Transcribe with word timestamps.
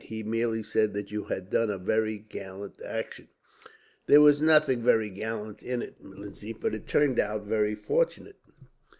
He 0.03 0.23
merely 0.23 0.63
said 0.63 0.93
that 0.95 1.11
you 1.11 1.25
had 1.25 1.51
done 1.51 1.69
a 1.69 1.77
very 1.77 2.17
gallant 2.17 2.81
action." 2.83 3.27
"There 4.07 4.19
was 4.19 4.41
nothing 4.41 4.81
very 4.81 5.11
gallant 5.11 5.61
in 5.61 5.83
it, 5.83 6.03
Lindsay; 6.03 6.53
but 6.53 6.73
it 6.73 6.87
turned 6.87 7.19
out 7.19 7.45
very 7.45 7.75
fortunate." 7.75 8.37